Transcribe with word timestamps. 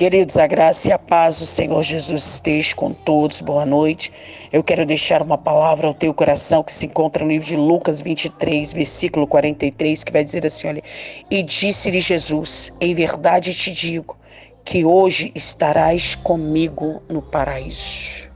Queridos, 0.00 0.38
a 0.38 0.46
graça 0.46 0.88
e 0.88 0.92
a 0.92 0.98
paz 0.98 1.40
do 1.40 1.44
Senhor 1.44 1.82
Jesus 1.82 2.24
esteja 2.24 2.74
com 2.74 2.90
todos. 2.90 3.42
Boa 3.42 3.66
noite. 3.66 4.10
Eu 4.50 4.64
quero 4.64 4.86
deixar 4.86 5.20
uma 5.20 5.36
palavra 5.36 5.88
ao 5.88 5.92
teu 5.92 6.14
coração 6.14 6.62
que 6.62 6.72
se 6.72 6.86
encontra 6.86 7.22
no 7.22 7.30
livro 7.30 7.46
de 7.46 7.54
Lucas 7.54 8.00
23, 8.00 8.72
versículo 8.72 9.26
43, 9.26 10.02
que 10.02 10.10
vai 10.10 10.24
dizer 10.24 10.46
assim: 10.46 10.68
olha, 10.68 10.82
e 11.30 11.42
disse-lhe 11.42 12.00
Jesus: 12.00 12.72
Em 12.80 12.94
verdade 12.94 13.52
te 13.52 13.70
digo 13.72 14.16
que 14.64 14.86
hoje 14.86 15.32
estarás 15.34 16.14
comigo 16.14 17.02
no 17.06 17.20
paraíso. 17.20 18.26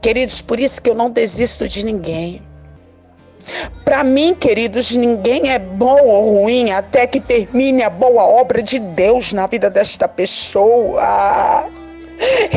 Queridos, 0.00 0.40
por 0.42 0.60
isso 0.60 0.80
que 0.80 0.88
eu 0.88 0.94
não 0.94 1.10
desisto 1.10 1.66
de 1.66 1.84
ninguém. 1.84 2.40
Para 3.84 4.02
mim, 4.04 4.34
queridos, 4.34 4.94
ninguém 4.94 5.50
é 5.50 5.58
bom 5.58 6.00
ou 6.02 6.42
ruim 6.42 6.70
até 6.70 7.06
que 7.06 7.20
termine 7.20 7.82
a 7.82 7.90
boa 7.90 8.24
obra 8.24 8.62
de 8.62 8.78
Deus 8.78 9.32
na 9.32 9.46
vida 9.46 9.68
desta 9.68 10.08
pessoa. 10.08 11.66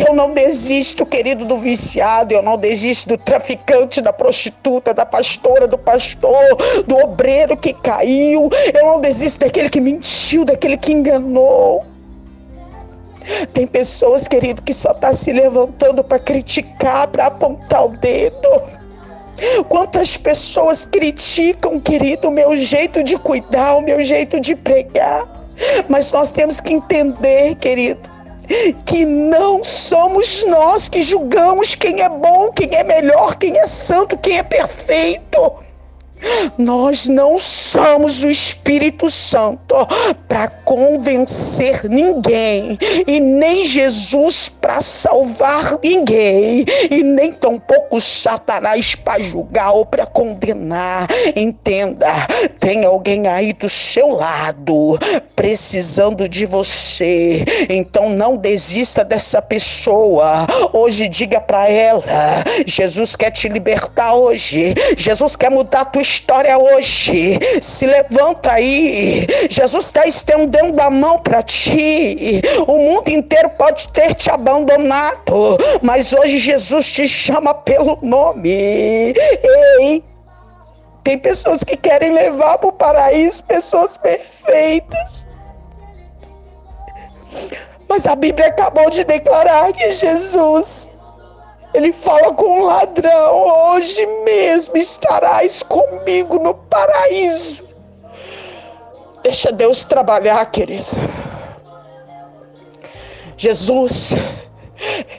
Eu 0.08 0.14
não 0.14 0.34
desisto, 0.34 1.06
querido, 1.06 1.44
do 1.44 1.58
viciado, 1.58 2.34
eu 2.34 2.42
não 2.42 2.58
desisto 2.58 3.10
do 3.10 3.18
traficante, 3.18 4.00
da 4.00 4.14
prostituta, 4.14 4.94
da 4.94 5.06
pastora, 5.06 5.68
do 5.68 5.78
pastor, 5.78 6.56
do 6.86 6.98
obreiro 6.98 7.58
que 7.58 7.74
caiu. 7.74 8.50
Eu 8.74 8.86
não 8.86 9.02
desisto 9.02 9.40
daquele 9.40 9.70
que 9.70 9.82
mentiu, 9.82 10.46
daquele 10.46 10.78
que 10.78 10.94
enganou. 10.94 11.84
Tem 13.54 13.66
pessoas, 13.66 14.28
querido, 14.28 14.62
que 14.62 14.74
só 14.74 14.92
está 14.92 15.12
se 15.12 15.34
levantando 15.34 16.04
para 16.04 16.20
criticar, 16.20 17.08
para 17.08 17.26
apontar 17.26 17.86
o 17.86 17.90
dedo. 17.90 18.85
Quantas 19.68 20.18
pessoas 20.18 20.86
criticam, 20.86 21.80
querido, 21.80 22.30
o 22.30 22.32
meu 22.32 22.56
jeito 22.56 23.04
de 23.04 23.18
cuidar, 23.18 23.76
o 23.76 23.82
meu 23.82 24.04
jeito 24.04 24.40
de 24.40 24.56
pregar. 24.56 25.26
Mas 25.88 26.12
nós 26.12 26.32
temos 26.32 26.60
que 26.60 26.74
entender, 26.74 27.56
querido, 27.56 28.10
que 28.86 29.06
não 29.06 29.64
somos 29.64 30.46
nós 30.46 30.88
que 30.88 31.02
julgamos 31.02 31.76
quem 31.76 32.02
é 32.02 32.10
bom, 32.10 32.52
quem 32.52 32.70
é 32.74 32.84
melhor, 32.84 33.36
quem 33.36 33.58
é 33.58 33.66
santo, 33.66 34.18
quem 34.18 34.38
é 34.38 34.44
perfeito. 34.44 35.65
Nós 36.58 37.08
não 37.08 37.38
somos 37.38 38.24
o 38.24 38.30
Espírito 38.30 39.10
Santo 39.10 39.76
para 40.28 40.48
convencer 40.48 41.90
ninguém, 41.90 42.78
e 43.06 43.20
nem 43.20 43.66
Jesus 43.66 44.50
para 44.50 44.80
salvar 44.82 45.80
ninguém, 45.84 46.66
e 46.90 47.04
nem 47.04 47.32
tampouco 47.32 48.00
Satanás 48.00 48.96
para 48.96 49.22
julgar 49.22 49.72
ou 49.72 49.86
para 49.86 50.06
condenar. 50.06 51.08
Entenda, 51.36 52.12
tem 52.60 52.86
alguém 52.86 53.28
aí 53.28 53.54
do 53.54 53.70
seu 53.70 54.10
lado 54.10 54.98
precisando 55.36 56.30
de 56.30 56.46
você, 56.46 57.44
então 57.70 58.10
não 58.10 58.38
desista 58.38 59.04
dessa 59.04 59.42
pessoa. 59.42 60.48
Hoje 60.72 61.08
diga 61.08 61.42
para 61.42 61.70
ela: 61.70 62.04
Jesus 62.66 63.16
quer 63.16 63.32
te 63.32 63.50
libertar 63.50 64.16
hoje, 64.16 64.74
Jesus 64.98 65.36
quer 65.36 65.52
mudar 65.52 65.82
a 65.82 65.86
tua 65.86 66.02
hoje. 66.58 67.40
Se 67.62 67.86
levanta 67.86 68.54
aí. 68.54 69.28
Jesus 69.50 69.86
está 69.86 70.06
estendendo 70.06 70.82
a 70.82 70.90
mão 70.90 71.20
para 71.20 71.42
ti. 71.42 72.42
O 72.68 72.78
mundo 72.78 73.10
inteiro 73.10 73.50
pode 73.52 73.92
ter 73.92 74.14
te 74.14 74.30
abandonado, 74.30 75.58
mas 75.82 76.14
hoje 76.14 76.40
Jesus 76.40 76.92
te 76.92 77.08
chama 77.08 77.54
pelo 77.54 77.98
nome. 78.02 79.14
Ei! 79.80 80.04
Tem 81.04 81.18
pessoas 81.20 81.64
que 81.64 81.78
querem 81.78 82.12
levar 82.12 82.58
para 82.58 82.70
o 82.70 82.74
paraíso 82.74 83.44
pessoas 83.44 83.96
perfeitas. 83.98 85.30
Mas 87.88 88.08
a 88.08 88.16
Bíblia 88.16 88.48
acabou 88.48 88.90
de 88.90 89.04
declarar 89.04 89.72
que 89.72 89.92
Jesus 89.92 90.92
ele 91.76 91.92
fala 91.92 92.34
com 92.34 92.62
o 92.62 92.66
ladrão: 92.66 93.74
hoje 93.74 94.06
mesmo 94.24 94.78
estarás 94.78 95.62
comigo 95.62 96.40
no 96.40 96.54
paraíso. 96.54 97.68
Deixa 99.22 99.52
Deus 99.52 99.86
trabalhar, 99.86 100.46
querido. 100.52 100.86
Jesus, 103.36 104.14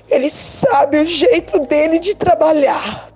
Ele 0.09 0.31
sabe 0.31 1.00
o 1.00 1.05
jeito 1.05 1.59
dele 1.61 1.99
de 1.99 2.15
trabalhar. 2.15 3.11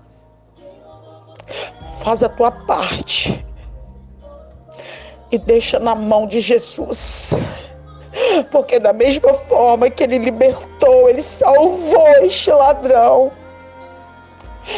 Faz 2.03 2.23
a 2.23 2.29
tua 2.29 2.51
parte 2.51 3.45
e 5.31 5.39
deixa 5.39 5.79
na 5.79 5.95
mão 5.95 6.27
de 6.27 6.41
Jesus. 6.41 7.35
Porque 8.51 8.79
da 8.79 8.93
mesma 8.93 9.33
forma 9.33 9.89
que 9.89 10.03
ele 10.03 10.19
libertou, 10.19 11.09
ele 11.09 11.23
salvou 11.23 12.09
este 12.23 12.51
ladrão. 12.51 13.33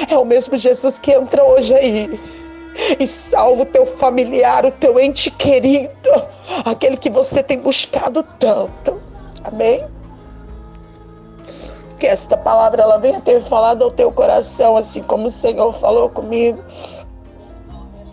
É 0.08 0.16
o 0.16 0.24
mesmo 0.24 0.56
Jesus 0.56 0.98
que 0.98 1.12
entra 1.12 1.42
hoje 1.42 1.74
aí 1.74 2.20
e 2.98 3.06
salva 3.06 3.62
o 3.62 3.66
teu 3.66 3.84
familiar, 3.84 4.64
o 4.64 4.70
teu 4.70 4.98
ente 4.98 5.30
querido, 5.30 5.90
aquele 6.64 6.96
que 6.96 7.10
você 7.10 7.42
tem 7.42 7.58
buscado 7.58 8.22
tanto. 8.38 9.00
Amém? 9.44 9.86
Que 11.98 12.06
esta 12.06 12.36
palavra 12.36 12.82
ela 12.82 12.98
venha 12.98 13.20
ter 13.20 13.40
falado 13.40 13.84
ao 13.84 13.90
teu 13.90 14.10
coração, 14.10 14.76
assim 14.76 15.02
como 15.02 15.26
o 15.26 15.30
Senhor 15.30 15.72
falou 15.72 16.08
comigo. 16.08 16.62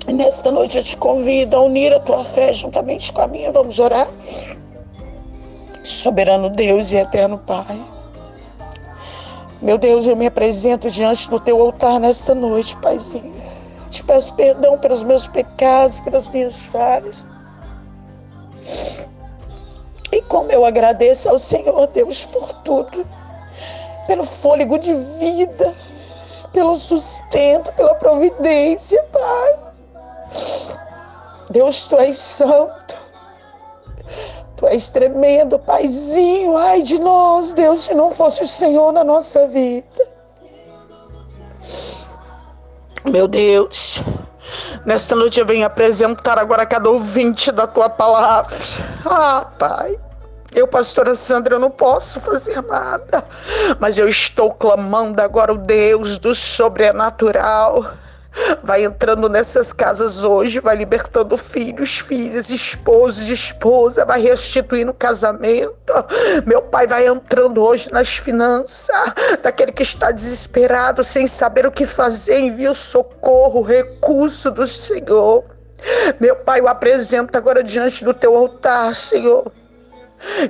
E 0.07 0.13
nesta 0.13 0.51
noite 0.51 0.77
eu 0.77 0.83
te 0.83 0.97
convido 0.97 1.55
a 1.55 1.61
unir 1.61 1.93
a 1.93 1.99
tua 1.99 2.23
fé 2.23 2.51
juntamente 2.51 3.13
com 3.13 3.21
a 3.21 3.27
minha. 3.27 3.51
Vamos 3.51 3.79
orar? 3.79 4.07
Soberano 5.89 6.49
Deus 6.49 6.91
e 6.91 6.97
eterno 6.97 7.37
Pai. 7.39 7.83
Meu 9.61 9.77
Deus, 9.77 10.05
eu 10.05 10.15
me 10.15 10.27
apresento 10.27 10.89
diante 10.89 11.29
do 11.29 11.39
teu 11.39 11.59
altar 11.59 11.99
nesta 11.99 12.33
noite, 12.35 12.75
Paizinho. 12.77 13.43
Te 13.89 14.03
peço 14.03 14.33
perdão 14.35 14.77
pelos 14.77 15.03
meus 15.03 15.27
pecados, 15.27 15.99
pelas 15.99 16.29
minhas 16.29 16.67
falhas. 16.67 17.25
E 20.11 20.21
como 20.21 20.51
eu 20.51 20.63
agradeço 20.63 21.27
ao 21.27 21.39
Senhor 21.39 21.87
Deus 21.87 22.25
por 22.27 22.53
tudo, 22.61 23.05
pelo 24.07 24.23
fôlego 24.23 24.77
de 24.77 24.93
vida, 24.93 25.73
pelo 26.53 26.75
sustento, 26.75 27.73
pela 27.73 27.95
providência, 27.95 29.03
Pai. 29.11 29.59
Deus, 31.49 31.87
tu 31.87 31.97
és 31.97 32.17
santo. 32.17 33.08
Tu 34.59 34.67
és 34.67 34.91
tremendo, 34.91 35.57
Paizinho. 35.57 36.57
Ai 36.57 36.81
de 36.81 36.99
nós, 36.99 37.53
Deus, 37.53 37.85
se 37.85 37.93
não 37.93 38.11
fosse 38.11 38.43
o 38.43 38.47
Senhor 38.47 38.91
na 38.91 39.05
nossa 39.05 39.47
vida. 39.47 40.05
Meu 43.05 43.25
Deus, 43.25 44.03
nesta 44.85 45.15
noite 45.15 45.39
eu 45.39 45.45
venho 45.45 45.65
apresentar 45.65 46.37
agora 46.37 46.65
cada 46.65 46.89
ouvinte 46.89 47.53
da 47.53 47.65
tua 47.65 47.89
palavra. 47.89 48.53
Ah, 49.05 49.47
Pai. 49.57 49.97
Eu, 50.53 50.67
pastora 50.67 51.15
Sandra, 51.15 51.55
eu 51.55 51.59
não 51.59 51.71
posso 51.71 52.19
fazer 52.19 52.61
nada, 52.63 53.23
mas 53.79 53.97
eu 53.97 54.09
estou 54.09 54.51
clamando 54.51 55.21
agora 55.21 55.53
o 55.53 55.57
Deus 55.57 56.17
do 56.17 56.35
sobrenatural 56.35 57.93
Vai 58.63 58.83
entrando 58.83 59.27
nessas 59.27 59.73
casas 59.73 60.23
hoje, 60.23 60.59
vai 60.59 60.75
libertando 60.75 61.35
filhos, 61.35 61.99
filhas, 61.99 62.49
esposos, 62.49 63.27
esposa, 63.27 64.05
vai 64.05 64.21
restituindo 64.21 64.91
o 64.91 64.95
casamento. 64.95 65.93
Meu 66.45 66.61
pai 66.61 66.85
vai 66.85 67.07
entrando 67.07 67.63
hoje 67.63 67.91
nas 67.91 68.17
finanças, 68.17 68.95
daquele 69.41 69.71
que 69.71 69.83
está 69.83 70.11
desesperado, 70.11 71.03
sem 71.03 71.25
saber 71.25 71.65
o 71.65 71.71
que 71.71 71.85
fazer, 71.85 72.39
envia 72.39 72.71
o 72.71 72.75
socorro, 72.75 73.61
o 73.61 73.63
recurso 73.63 74.51
do 74.51 74.67
Senhor. 74.67 75.43
Meu 76.19 76.35
pai, 76.35 76.59
eu 76.59 76.67
apresento 76.67 77.37
agora 77.37 77.63
diante 77.63 78.03
do 78.03 78.13
teu 78.13 78.35
altar, 78.35 78.93
Senhor. 78.93 79.51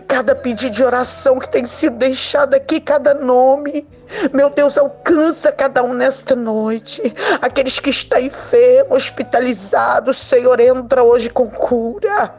Cada 0.07 0.35
pedido 0.35 0.71
de 0.71 0.83
oração 0.83 1.39
que 1.39 1.49
tem 1.49 1.65
sido 1.65 1.97
deixado 1.97 2.55
aqui, 2.55 2.79
cada 2.79 3.13
nome. 3.13 3.87
Meu 4.33 4.49
Deus, 4.49 4.77
alcança 4.77 5.51
cada 5.51 5.83
um 5.83 5.93
nesta 5.93 6.35
noite. 6.35 7.13
Aqueles 7.41 7.79
que 7.79 7.91
estão 7.91 8.19
enfermos, 8.19 8.97
hospitalizados, 8.97 10.17
Senhor, 10.17 10.59
entra 10.59 11.03
hoje 11.03 11.29
com 11.29 11.47
cura. 11.49 12.33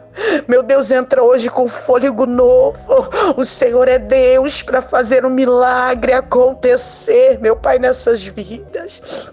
Meu 0.47 0.61
Deus, 0.61 0.91
entra 0.91 1.23
hoje 1.23 1.49
com 1.49 1.67
fôlego 1.67 2.25
novo. 2.25 3.09
O 3.37 3.45
Senhor 3.45 3.87
é 3.87 3.97
Deus 3.97 4.61
para 4.61 4.81
fazer 4.81 5.25
um 5.25 5.29
milagre 5.29 6.11
acontecer, 6.13 7.39
meu 7.39 7.55
Pai, 7.55 7.79
nessas 7.79 8.25
vidas. 8.25 9.31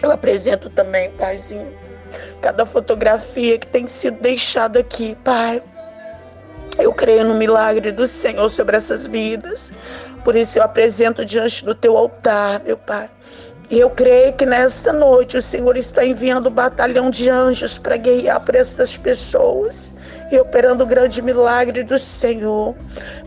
Eu 0.00 0.12
apresento 0.12 0.70
também, 0.70 1.10
Paizinho, 1.10 1.76
cada 2.40 2.64
fotografia 2.64 3.58
que 3.58 3.66
tem 3.66 3.86
sido 3.88 4.20
deixada 4.20 4.78
aqui, 4.78 5.16
Pai. 5.24 5.62
Eu 6.82 6.92
creio 6.92 7.24
no 7.24 7.34
milagre 7.34 7.92
do 7.92 8.06
Senhor 8.06 8.48
sobre 8.48 8.76
essas 8.76 9.06
vidas. 9.06 9.72
Por 10.24 10.34
isso 10.36 10.58
eu 10.58 10.62
apresento 10.62 11.24
diante 11.24 11.64
do 11.64 11.74
teu 11.74 11.96
altar, 11.96 12.62
meu 12.64 12.76
Pai. 12.76 13.10
E 13.70 13.78
eu 13.78 13.88
creio 13.88 14.32
que 14.32 14.44
nesta 14.44 14.92
noite 14.92 15.36
o 15.36 15.42
Senhor 15.42 15.76
está 15.76 16.04
enviando 16.04 16.48
um 16.48 16.52
batalhão 16.52 17.08
de 17.08 17.30
anjos 17.30 17.78
para 17.78 17.96
guerrear 17.96 18.40
por 18.40 18.56
estas 18.56 18.98
pessoas 18.98 19.94
e 20.32 20.36
operando 20.40 20.82
o 20.82 20.86
grande 20.86 21.22
milagre 21.22 21.84
do 21.84 21.96
Senhor. 21.96 22.74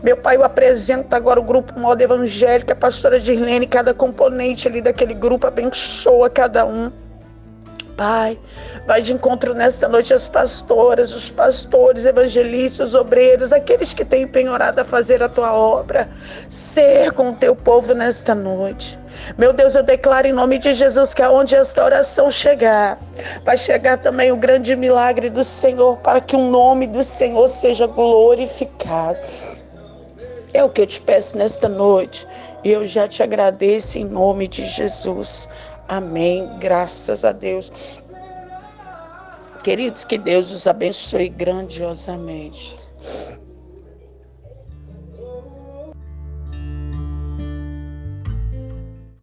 Meu 0.02 0.18
Pai, 0.18 0.36
eu 0.36 0.44
apresento 0.44 1.16
agora 1.16 1.40
o 1.40 1.42
grupo 1.42 1.80
Moda 1.80 2.04
Evangélica, 2.04 2.74
a 2.74 2.76
pastora 2.76 3.18
Dirlene, 3.18 3.66
cada 3.66 3.94
componente 3.94 4.68
ali 4.68 4.82
daquele 4.82 5.14
grupo, 5.14 5.46
abençoa 5.46 6.28
cada 6.28 6.66
um. 6.66 6.92
Pai, 7.96 8.38
vai 8.86 9.00
de 9.00 9.12
encontro 9.12 9.54
nesta 9.54 9.88
noite 9.88 10.12
as 10.12 10.28
pastoras, 10.28 11.14
os 11.14 11.30
pastores, 11.30 12.04
evangelistas, 12.04 12.88
os 12.88 12.94
obreiros, 12.94 13.52
aqueles 13.52 13.94
que 13.94 14.04
têm 14.04 14.26
penhorado 14.26 14.80
a 14.80 14.84
fazer 14.84 15.22
a 15.22 15.28
tua 15.28 15.54
obra. 15.54 16.08
Ser 16.48 17.12
com 17.12 17.30
o 17.30 17.34
teu 17.34 17.54
povo 17.54 17.94
nesta 17.94 18.34
noite. 18.34 18.98
Meu 19.38 19.52
Deus, 19.52 19.74
eu 19.74 19.82
declaro 19.82 20.26
em 20.26 20.32
nome 20.32 20.58
de 20.58 20.72
Jesus 20.72 21.14
que 21.14 21.22
aonde 21.22 21.54
esta 21.54 21.84
oração 21.84 22.30
chegar, 22.30 22.98
vai 23.44 23.56
chegar 23.56 23.98
também 23.98 24.32
o 24.32 24.36
grande 24.36 24.74
milagre 24.76 25.30
do 25.30 25.44
Senhor 25.44 25.96
para 25.98 26.20
que 26.20 26.34
o 26.36 26.50
nome 26.50 26.86
do 26.86 27.04
Senhor 27.04 27.48
seja 27.48 27.86
glorificado. 27.86 29.18
É 30.52 30.62
o 30.62 30.68
que 30.68 30.82
eu 30.82 30.86
te 30.86 31.00
peço 31.00 31.36
nesta 31.36 31.68
noite 31.68 32.26
e 32.62 32.70
eu 32.70 32.86
já 32.86 33.08
te 33.08 33.22
agradeço 33.22 33.98
em 33.98 34.04
nome 34.04 34.46
de 34.46 34.64
Jesus. 34.64 35.48
Amém. 35.88 36.58
Graças 36.58 37.24
a 37.24 37.32
Deus. 37.32 37.70
Queridos, 39.62 40.04
que 40.04 40.18
Deus 40.18 40.50
os 40.50 40.66
abençoe 40.66 41.28
grandiosamente. 41.28 42.83